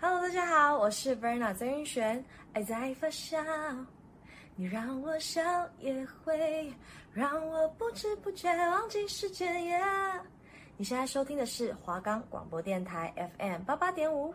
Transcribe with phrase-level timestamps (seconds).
[0.00, 2.24] Hello，大家好，我是 Verna 曾云璇。
[2.52, 3.36] 爱在发酵，
[4.54, 5.42] 你让我笑
[5.80, 6.72] 也会
[7.12, 9.64] 让我不知不觉忘记时间。
[9.64, 9.80] 耶
[10.76, 14.32] 你现在收听的是华冈广播电台 FM 八八点五。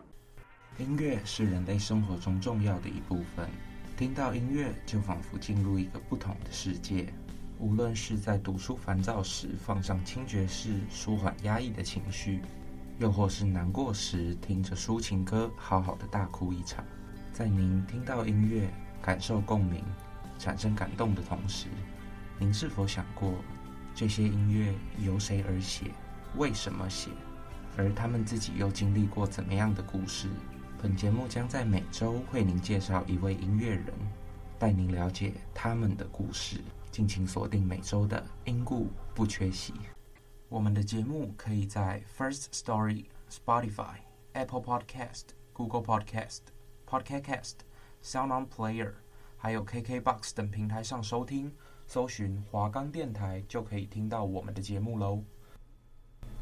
[0.76, 3.48] 音乐是人类生活中重要的一部分，
[3.96, 7.10] 听到音乐就仿佛进入一个不同的世界。
[7.58, 12.42] 无论是在读书烦躁时放上轻爵士，舒缓压抑的情绪，
[12.98, 16.84] 又或是难过时听着抒情歌，好好的大哭一场。
[17.32, 19.82] 在您听到音乐、感受共鸣、
[20.38, 21.66] 产生感动的同时，
[22.38, 23.34] 您是否想过，
[23.94, 24.72] 这些音乐
[25.04, 25.90] 由谁而写？
[26.36, 27.10] 为什么写？
[27.76, 30.28] 而他们自己又经历过怎么样的故事？
[30.80, 33.86] 本节目将在每周为您介绍一位音乐人，
[34.58, 36.60] 带您了解他们的故事。
[36.92, 39.74] 敬请锁定每周的音故不缺席。
[40.54, 43.96] 我们的节目可以在 First Story、Spotify、
[44.34, 46.42] Apple Podcast、Google Podcast、
[46.88, 47.54] Podcast Cast、
[48.04, 48.92] Sound On Player，
[49.36, 51.50] 还有 KKBox 等平台上收听，
[51.88, 55.24] 搜寻华冈电台就可以听到我们的节目喽。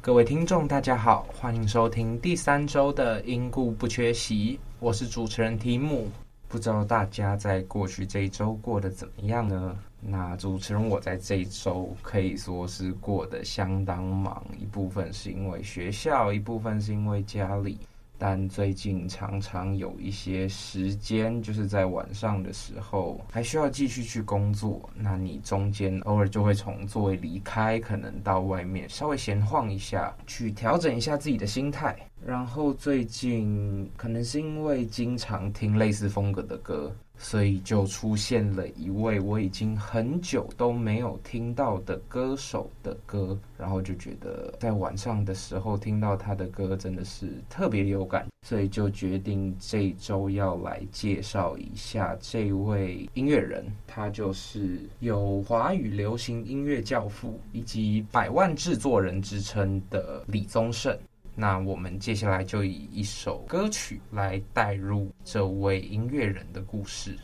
[0.02, 6.10] 各位听众，大家好，欢迎收听第三周的因故不缺席，我是主持人提姆。
[6.52, 9.74] 不知道大家在过去这一周过得怎么样呢？
[10.02, 17.78] 那主持人我在这一周可以说是过得相当忙，一部分是因为学校，一部分是因为家里。
[18.18, 24.88] 但最近常常有一些时间，就是在晚上的时候还需要继续去工作。
[24.94, 31.96] 那你中间偶尔就会从座位离开，可能到外面稍微闲晃一下，去调整一下自己的心态。
[32.24, 36.92] 然后最近可能是因为经常听类似风格的歌。
[37.18, 60.98] 所以就出现了一位我已经很久都没有听到的歌手的歌，然后就觉得在晚上的时候听到他的歌真的是特别有感，所以就决定这周要来介绍一下这位音乐人，他就是有华语流行音乐教父以及百万制作人之称的李宗盛。
[61.34, 67.16] 那我们接下来就以一首歌曲来带入这位音乐人的故事。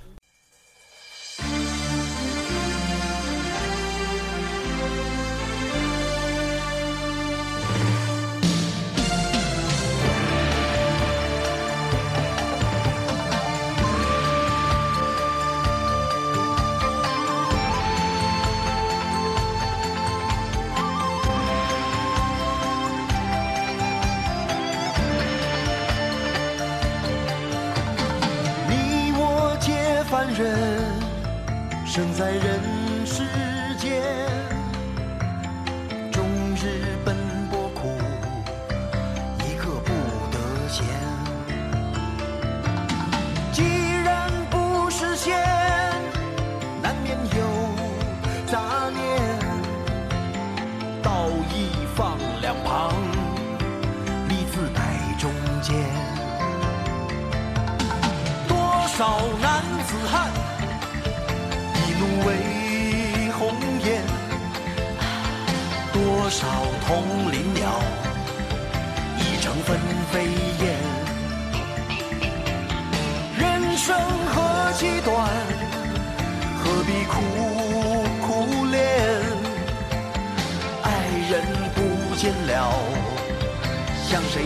[31.99, 32.58] 生在人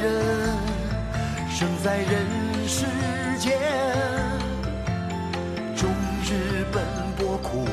[0.00, 0.10] 人
[1.50, 2.86] 生在人世
[3.38, 3.52] 间
[5.76, 5.90] 终
[6.24, 6.82] 日奔
[7.18, 7.66] 波苦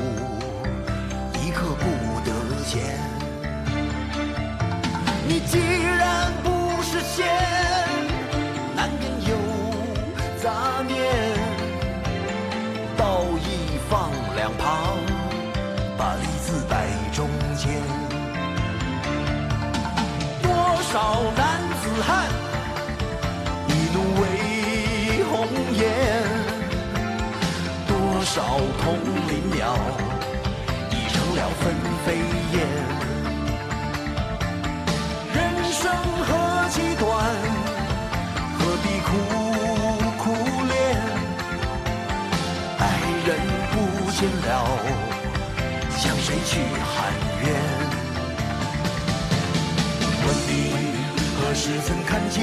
[28.38, 28.44] 到
[28.80, 28.94] 同
[29.26, 29.74] 林鸟，
[30.92, 31.74] 已成了分
[32.06, 32.06] 飞
[32.52, 32.56] 燕。
[35.34, 35.36] 人
[35.72, 35.82] 生
[36.22, 36.30] 何
[36.70, 37.10] 其短，
[38.56, 39.10] 何必苦
[40.22, 40.22] 苦
[40.68, 40.72] 恋？
[42.78, 42.80] 爱
[43.26, 43.28] 人
[43.72, 43.74] 不
[44.12, 44.48] 见了，
[45.96, 46.50] 向谁去
[46.94, 46.94] 喊
[47.42, 47.44] 冤？
[50.24, 50.48] 问你
[51.34, 52.38] 何时曾看见？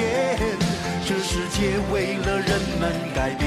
[1.07, 3.45] 这世界为了人们改变，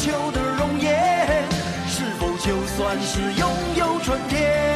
[0.00, 1.44] 秋的容颜，
[1.86, 4.69] 是否就算是拥有春天？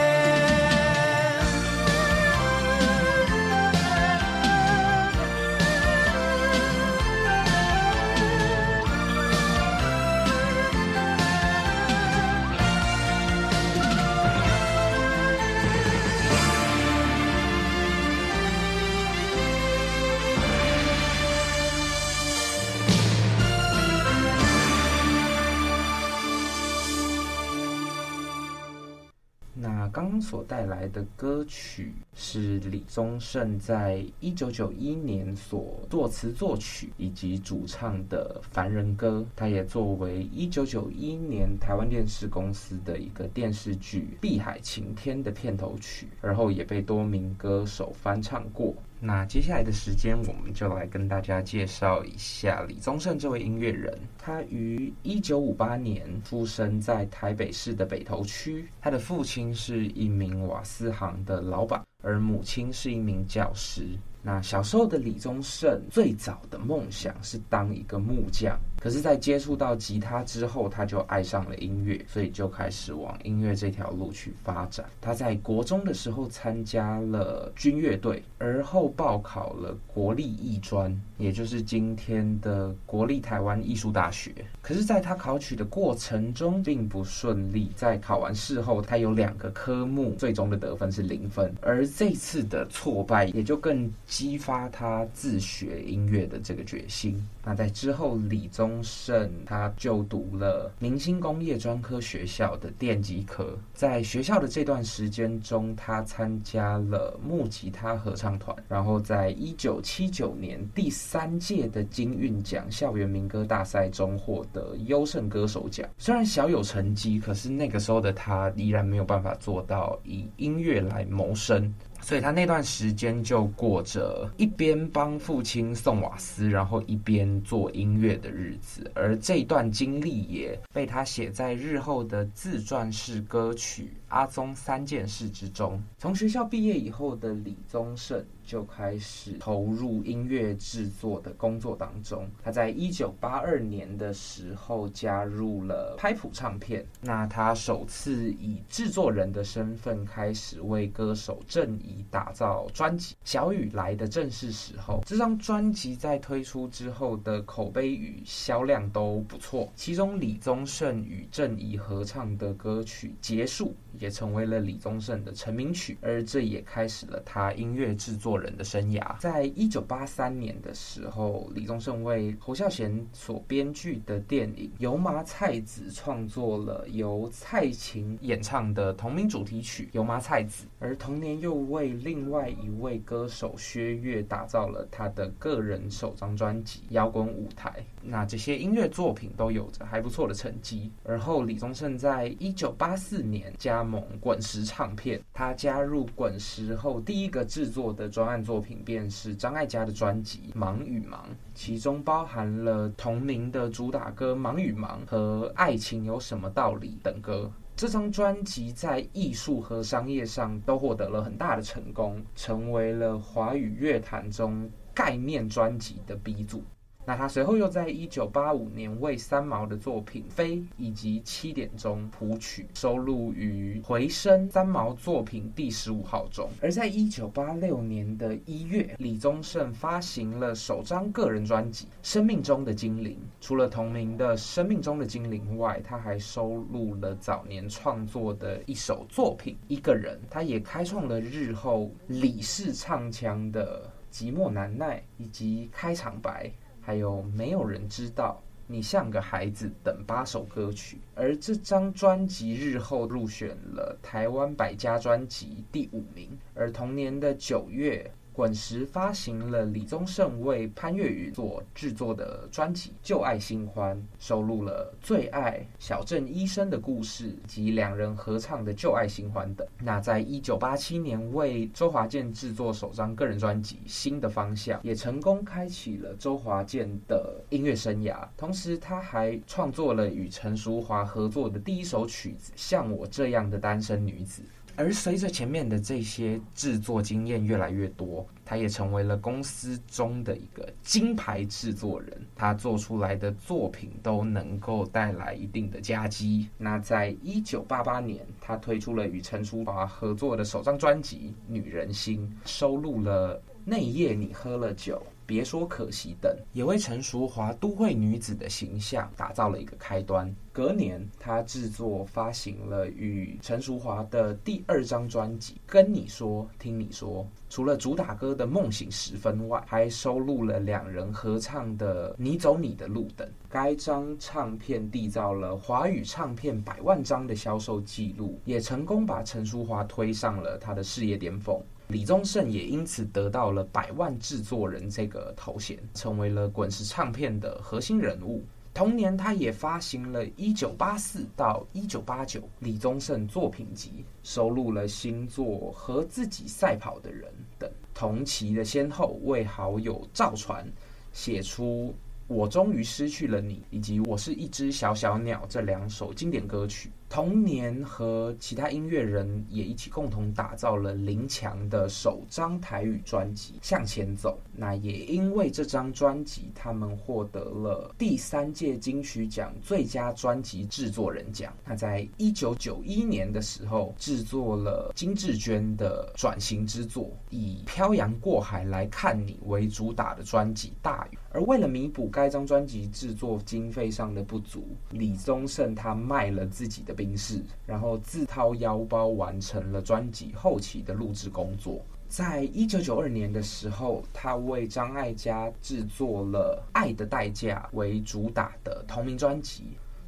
[30.35, 48.75] 所带来的歌曲是李宗盛在一九九一年所作词作曲以及主唱的《凡人歌》，它也作为一九九一年台湾电视公司的一个电视剧《碧海晴天》的片头曲，而后也被多名歌手翻唱过。
[49.07, 53.99] 那接下来的时间，我们就来跟大家介绍一下李宗盛这位音乐人。
[54.17, 63.83] 他于一九五八年出生在台北市的北投区，他的父亲是一名瓦斯行的老板，而母亲是一名教师。
[64.27, 68.59] 那小时候的李宗盛最早的梦想是当一个木匠。
[68.81, 74.85] 可是，在接触到吉他之后，他就爱上了音乐，所以就开始往音乐这条路去发展。
[75.01, 84.33] 他在国中的时候参加了军乐队，而后报考了国立艺专，也就是今天的国立台湾艺术大学。
[84.61, 97.25] 可是，在他考取的过程中并不顺利，在考完试后，他有两个科目最终的得分是零分，而这次的挫败也就更激发他自学音乐的这个决心。
[97.45, 115.89] 那在之后，李宗盛他就读了明星工业专科学校的电机科，在学校的这段时间中，他参加了木吉他合唱团，然后在一九七九年第三届的金韵奖校园民歌大赛中获得优胜歌手奖。
[115.99, 121.73] 虽然小有成绩，可是那个时候的他依然没有办法做到以音乐来谋生。
[122.05, 135.83] 所以他那段时间就过着一边帮父亲送瓦斯，然后一边做音乐的日子，而这段经历也被他写在日后的自传式歌曲《阿宗三件事》之中。
[135.99, 142.29] 从学校毕业以后的李宗盛，就开始投入音乐制作的工作当中。
[142.41, 146.87] 他在一九八二年的时候加入了拍谱唱片。
[147.01, 155.01] 那他首次以制作人的身份开始为歌手郑怡打造专辑《小雨来的正是时候》。
[155.09, 159.69] 这张专辑在推出之后的口碑与销量都不错。
[159.75, 163.75] 其中李宗盛与郑怡合唱的歌曲《结束》
[164.05, 169.19] 也成为了李宗盛的成名曲，而这也开始了他音乐制作人的生涯。
[169.19, 187.71] 在一九八三年的时候，李宗盛为侯孝贤所编剧的电影《油麻菜籽》创作了由蔡琴演唱的同名主题曲《油麻菜籽》，而同年又为另外一位歌手薛岳打造了他的个人首张专辑《摇滚舞台》。
[188.07, 190.93] 那这些音乐作品都有着还不错的成绩。
[191.05, 195.21] 而后，李宗盛在一九八四年加盟滚石唱片。
[195.33, 207.51] 他加入滚石后，第一个制作的专案作品便是张艾嘉的专辑《忙与忙》，其中包含了同名的主打歌《忙与忙》和《爱情有什么道理》等歌。
[207.77, 216.63] 这张专辑在艺术和商业上都获得了很大的成功，成为了华语乐坛中概念专辑的鼻祖。
[217.07, 226.49] 那他随后又在一九八五年为三毛的作品《飞》以及《七点钟》谱曲，收录于《回声》三毛作品第十五号中。
[226.63, 233.13] 而在一九八六年的一月，李宗盛发行了首张个人专辑《生命中的精灵》。
[233.39, 240.17] 除了同名的《生命中的精灵》外，他还收录了早年创作的一首作品《一个人》。
[240.31, 246.51] 他也开创了日后李氏唱腔的《寂寞难耐》以及开场白。
[246.85, 256.39] 还有没有人知道你像个孩子等八首歌曲，而这张专辑日后入选了台湾百家专辑第五名。
[256.55, 269.65] 而同年的九月，滚石发行了李宗盛为潘越云所制作的专辑《旧爱新欢》，收录了《最爱》、小镇医生的故事及两人合唱的《旧爱新欢》等。
[269.81, 278.27] 那在一九八七年为周华健制作首张个人专辑《新的方向》，也成功开启了周华健的音乐生涯。
[278.37, 284.43] 同时，他还创作了与陈淑樺合作的第一首曲子《像我这样的单身女子》。
[284.77, 292.27] 而随着前面的这些制作经验越来越多，他也成为了公司中的一个金牌制作人。
[292.35, 296.49] 他做出来的作品都能够带来一定的佳绩。
[296.59, 305.01] 那在一九八八年，他推出了与陈淑桦合作的首张专辑《女人心》，收录了《那一夜你喝了酒》。
[305.27, 310.35] 别说可惜等，也为陈淑樺都会女子的形象打造了一个开端。
[310.53, 323.29] 隔年，他制作发行了与陈淑樺的第二张专辑《跟你说听你说》，除了主打歌的《梦醒时分》外，还收录了两人合唱的《你走你的路》等。
[323.49, 331.61] 该张唱片缔造了华语唱片百万张的销售记录，也成功把陈淑樺推上了他的事业巅峰。
[331.95, 338.43] 李宗盛也因此得到了百万制作人这个头衔，成为了滚石唱片的核心人物。
[338.75, 347.71] 同年，他也发行了一九八四到一九八九李宗盛作品集，收录了新作《和自己赛跑的人》等。
[347.95, 350.69] 同期的先后为好友赵传
[351.13, 351.95] 写出。
[352.27, 356.91] 我终于失去了你，以及我是一只小小鸟这两首经典歌曲。
[357.15, 364.37] 同年和其他音乐人也一起共同打造了林强的首张台语专辑《向前走》。
[364.53, 371.55] 那也因为这张专辑，他们获得了第三届金曲奖最佳专辑制作人奖。
[371.65, 381.17] 那在一九九一年的时候，制作了金智娟的转型之作，以《漂洋过海来看你》为主打的专辑《大雨》。
[381.35, 391.85] 而为了弥补该张专辑制作经费上的不足，李宗盛他卖了自己的宾士，然后自掏腰包完成了专辑后期的录制工作。
[392.07, 399.65] 在一九九二年的时候，他为张艾嘉制作了《爱的代价》为主打的同名专辑。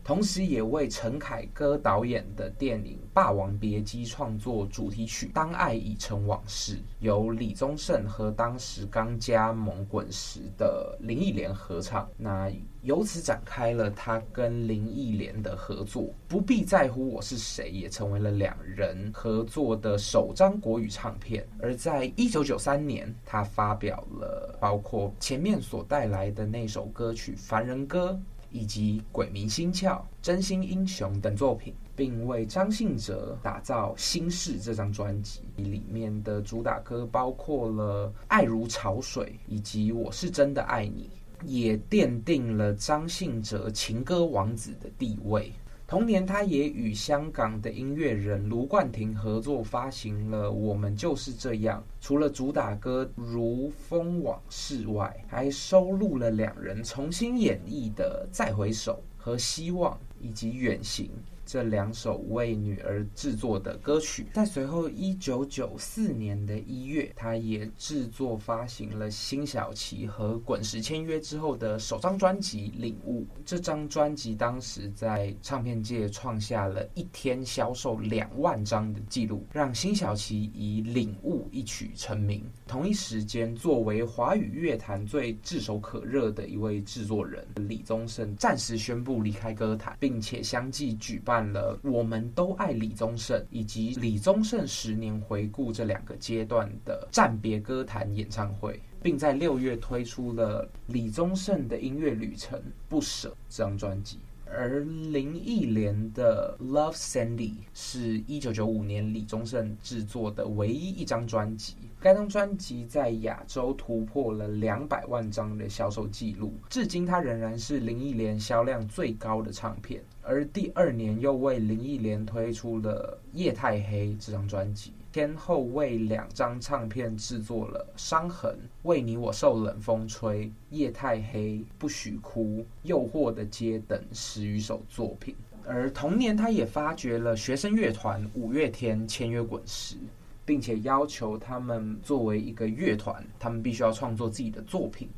[0.07, 12.09] 同时，也为陈凯歌导演的电影《霸王别姬》创作主题曲《当爱已成往事》，由李宗盛和当时刚加盟滚石的林忆莲合唱。
[12.17, 12.49] 那
[12.83, 16.09] 由此展开了他跟林忆莲的合作。
[16.29, 21.45] 不必在乎我是谁，也成为了两人合作的首张国语唱片。
[21.59, 28.13] 而在一九九三年，他发表了包括前面所带来的那首歌曲《凡人歌》。
[28.57, 29.89] 以及《鬼迷心窍》
[30.23, 35.43] 《真心英雄》等作品，并为张信哲打造《心事》这张专辑。
[35.57, 41.11] 里面的主打歌包括了《爱如潮水》以及《我是真的爱你》，
[41.47, 45.53] 也奠定了张信哲情歌王子的地位。
[45.89, 51.81] 同年，他也与香港的音乐人卢冠廷合作发行了《我们就是这样》。
[52.05, 61.07] 除了主打歌《如风往事》外，还收录了两人重新演绎的《再回首》和《希望》，以及《远行》。
[61.47, 73.23] 这两首为女儿制作的歌曲，在随后一九九四年的一月，他也制作发行了辛晓琪和滚石签约之后的首张专辑《领悟》。
[73.45, 82.45] 这张专辑当时在唱片界创下了一天销售两万张的记录，让辛晓琪以《领悟》一曲成名。
[82.67, 91.36] 同一时间，作为华语乐坛最炙手可热的一位制作人，李宗盛暂时宣布离开歌坛，并且相继举办。
[91.37, 104.19] 办了我们都爱李宗盛以及李宗盛十年回顾这两个阶段的暂别歌坛演唱会，并在六月推出了李宗盛的音乐旅程不舍这张专辑。
[104.51, 111.75] 而林忆莲的 Love Sandy 是一九九五年李宗盛制作的唯一一张专辑。
[112.01, 120.01] 该张专辑在亚洲突破了两百万张的销售记录，至今它仍然是林忆莲销量最高的唱片。
[120.23, 135.35] 而第二年又为林忆莲推出了《夜太黑》这张专辑，先后为两张唱片制作了《伤痕》《为你我受冷风吹》《夜太黑》《不许哭》《诱惑的街》等十余首作品。
[135.67, 139.97] 而同年，他也发掘了学生乐团五月天签约滚石。
[140.45, 145.09] 并且要求他们作为一个乐团，他们必须要创作自己的作品。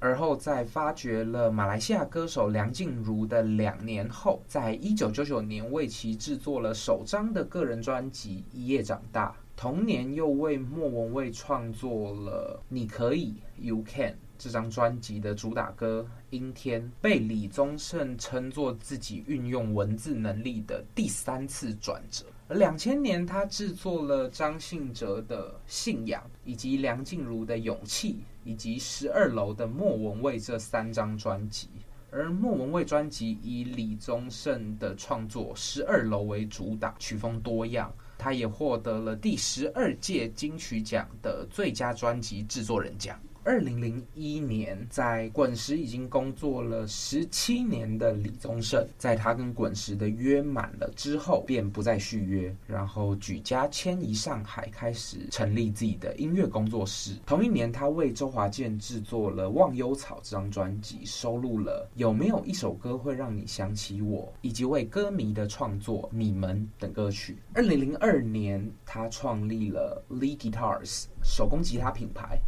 [0.00, 9.28] 而后在发掘了马来西亚歌手梁静茹的两年后，在一九九九年为其制作了首张的个人专辑《一夜长大》。
[9.56, 22.26] 同年又为莫文蔚创作了《你可以》（You Can） 这张专辑的主打歌《阴天》，被李宗盛称作自己运用文字能力的第三次转折。
[22.48, 31.68] 而两千年，他制作了张信哲的《信仰》，以及梁静茹的《勇气》，以及十二楼的莫文蔚这三张专辑。
[32.10, 37.92] 而莫文蔚专辑以李宗盛的创作《十二楼》为主打，曲风多样。
[38.24, 43.20] 他也获得了第十二届金曲奖的最佳专辑制作人奖。
[43.46, 57.16] 二零零一年，在滚石已经工作了十七年的李宗盛，在他跟滚石的约满了之后，便不再续约，然后举家迁移上海，开始成立自己的音乐工作室。
[57.26, 67.36] 同一年，他为周华健制作了《忘忧草》这张专辑，收录了《有没有一首歌会让你想起我》，以及为歌迷的创作《你们》等歌曲。
[67.52, 72.40] 二零零二年，他创立了 Lee Guitars 手工吉他品牌。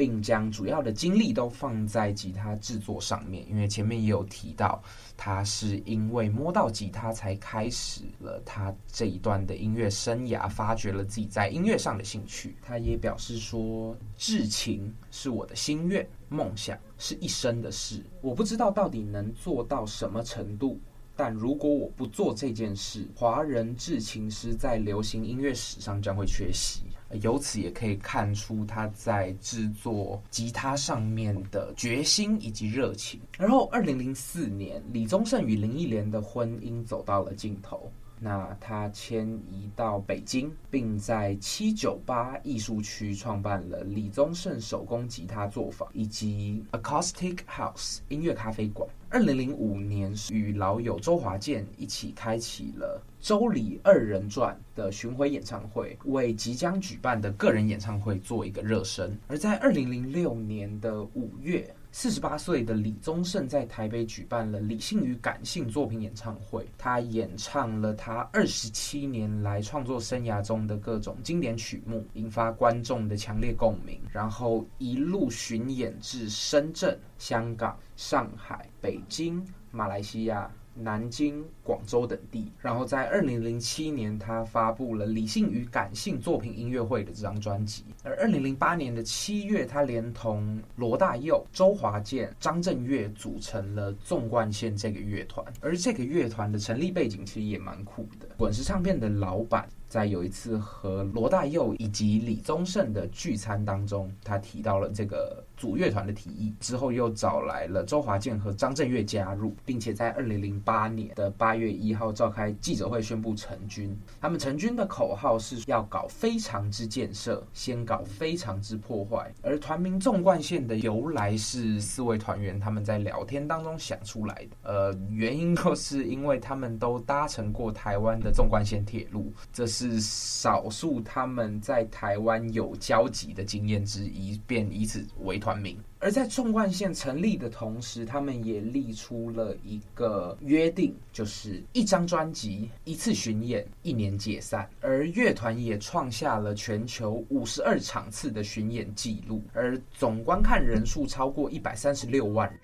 [0.00, 4.82] 并将主要的精力都放在吉他制作上面，因为前面也有提到，
[5.14, 12.56] 他是因为摸到吉他才开始了他这一段的音乐生涯，发掘了自己在音乐上的兴趣。
[12.62, 18.02] 他也表示说，至情是我的心愿，梦想是一生的事。
[18.22, 20.80] 我不知道到底能做到什么程度，
[21.14, 26.84] 但如果我不做这件事，华人至情师在流行音乐史上将会缺席。
[27.22, 33.20] 由此也可以看出他在制作吉他上面的决心以及热情。
[33.38, 37.90] 然后，二零零四年，李宗盛与林忆莲的婚姻走到了尽头。
[38.22, 48.86] 那他迁移到北京，并在七九八艺术区创办了李宗盛手工吉他作坊以及 Acoustic House 音乐咖啡馆。
[49.08, 59.16] 二零零五年，与老友周华健一起开启了《周礼二人转》的巡回演唱会，为即将举办的个人演唱会做一个热身。
[59.28, 80.50] 而在二零零六年的五月，四十八岁的李宗盛在台北举办了《理性与感性》作品演唱会，他演唱了他二十七年来创作生涯中的各种经典曲目，引发观众的强烈共鸣，然后一路巡演至深圳、香港、上海、北京、马来西亚。
[80.72, 87.84] 南京、广州等地，然后在二零零七年，他发布了《理性与感性》作品音乐会的这张专辑。
[88.02, 95.46] 而二零零八年的七月，他连同罗大佑、周华健、张震岳组成了纵贯线这个乐团。
[95.60, 98.26] 而这个乐团的成立背景其实也蛮酷的。
[98.36, 105.44] 滚石唱片的老板在有一次和罗大佑以及李宗盛的聚餐当中，他提到了这个。
[105.60, 113.96] 组乐团的提议之后，又找来了周华健和张震岳加入，并且在二零零八年的八月一号召开记者会宣布成军。
[114.20, 119.32] 他们成军的口号是要搞非常之建设，先搞非常之破坏。
[119.42, 124.56] 而团名纵贯线的由来是四位团员他们在聊天当中想出来的。
[124.62, 135.60] 呃，原因就是因为他们都搭乘过台湾的纵贯线铁路，这是少数他们在台湾有交集的经验之一，便以此为团。
[135.60, 144.66] 名，而在纵贯线成立的同时，他们也立出了一个约定，就是一张专辑、一次巡演、一年解散。
[144.80, 152.58] 而乐团也创下了全球五十二场次的巡演记录，而总观看人数超过一百三十六万人。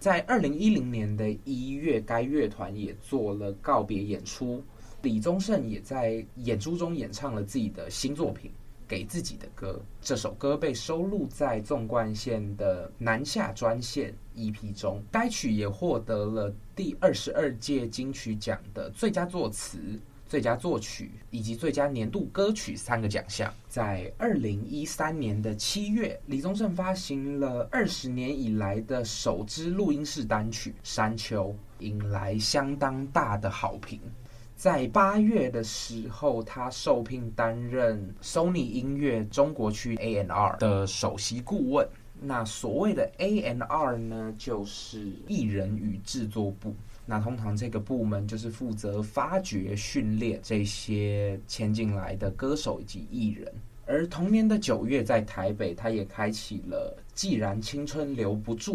[0.00, 4.64] 在二零一零年的一月，该乐团也做了告别演出，
[5.02, 8.50] 李宗盛也在演出中演唱了自己的新作品。
[8.90, 15.00] 给自己的歌，这首歌被收录在纵贯线的南下专线 EP 中。
[15.12, 19.78] 该曲也获得了第二十二届金曲奖的最佳作词、
[20.26, 23.54] 最佳作曲以及最佳年度歌曲三个奖项。
[23.68, 34.00] 在二零一三年的七月，李宗盛发行了二十年以来的首支录音室单曲《山丘》，引来相当大的好评。
[34.60, 41.88] 在八月的时候，他受聘担任 Sony 音乐中国区 A&R 的首席顾问。
[42.20, 46.74] 那所谓的 A&R 呢，就是艺人与制作部。
[47.06, 53.50] 那通常这个部门就是负责发掘、训练这些前进来的歌手以及艺人。
[53.86, 58.74] 而同年的九月，在台北，他也开启了《既然青春留不住》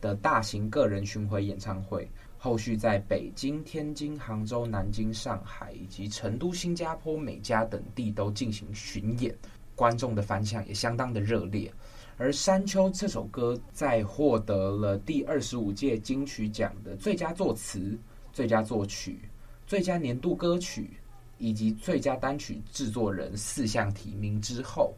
[0.00, 2.08] 的大型个人巡回演唱会。
[2.38, 9.34] 后续在北京、天津、杭州、南京、上海以及成都、新加坡、美加等地都进行巡演，
[9.74, 11.72] 观众的反响也相当的热烈。
[12.18, 17.98] 而《山丘》这首歌在获得了第二十五届金曲奖的最佳作词、
[18.32, 19.18] 最佳作曲、
[19.66, 20.90] 最佳年度歌曲
[21.36, 24.94] 以及最佳单曲制作人四项提名之后，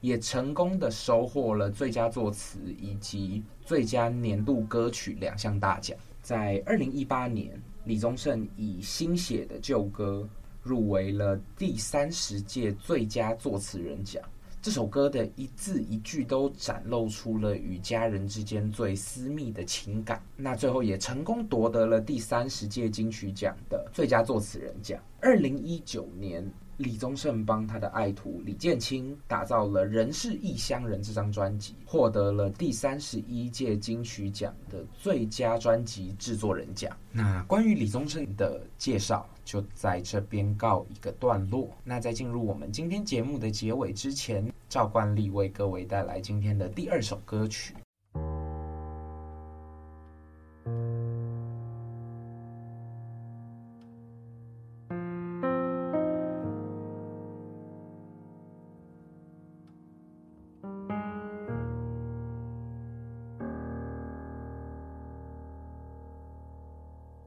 [0.00, 5.94] 也成功的收获了最佳作词以及最佳年度歌曲两项大奖。
[6.22, 10.26] 在二零一八年，李宗盛以《新写的旧歌》
[10.62, 14.22] 入围了第三十届最佳作词人奖。
[14.62, 25.02] 这首歌的一字一句都展露出了与家人之间最私密的情感，那最后也成功夺得了第三十届金曲奖的最佳作词人奖。
[25.20, 36.96] 二零一九年，李宗盛帮他的爱徒李建清打造了《人是异乡人》这张专辑，获得了第三十一届金曲奖的最佳专辑制作人奖。
[37.10, 39.28] 那关于李宗盛的介绍。
[39.44, 41.68] 就在这边告一个段落。
[41.82, 47.74] 那在进入我们今天节目的结尾之前，照惯例为各位带来今天的第二首歌曲。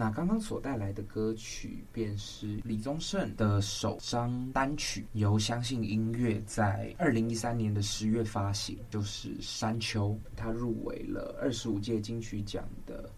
[0.00, 10.08] 那刚刚所带来的歌曲，便是李宗盛的首张单曲，由相信音乐在二零一三年的十月发行，就是《山丘》。
[10.34, 13.10] 他入围了二十五届金曲奖的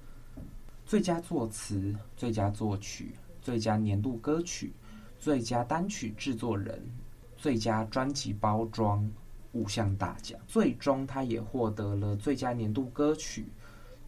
[0.85, 4.73] 最佳作词、最佳作曲、最佳年度歌曲、
[5.21, 6.85] 最佳单曲制作人、
[7.37, 9.09] 最佳专辑包装
[9.53, 10.37] 五项大奖。
[10.49, 13.47] 最终，他也获得了最佳年度歌曲、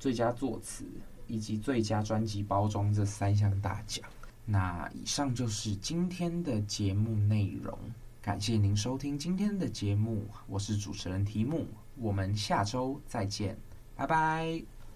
[0.00, 0.84] 最佳作词。
[1.26, 4.04] 以及最佳专辑包装这三项大奖。
[4.44, 7.78] 那以上就是今天的节目内容，
[8.20, 13.56] 感谢您收听今天的节目，我是主持人提姆，我们下周再见，
[13.96, 14.73] 拜拜。